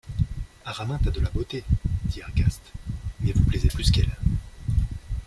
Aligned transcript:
Araminte 0.65 1.09
a 1.09 1.11
de 1.11 1.19
la 1.21 1.29
beauté, 1.29 1.63
dit 2.05 2.21
Ergaste, 2.21 2.73
mais 3.19 3.33
vous 3.33 3.43
plaisez 3.43 3.67
plus 3.67 3.91
qu’elle. 3.91 4.17